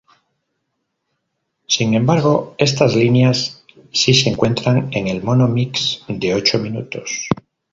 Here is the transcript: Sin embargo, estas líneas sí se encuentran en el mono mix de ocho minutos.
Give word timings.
Sin 1.67 1.93
embargo, 1.93 2.55
estas 2.57 2.95
líneas 2.95 3.63
sí 3.91 4.15
se 4.15 4.31
encuentran 4.31 4.89
en 4.93 5.07
el 5.07 5.21
mono 5.21 5.47
mix 5.47 6.03
de 6.07 6.33
ocho 6.33 6.57
minutos. 6.57 7.27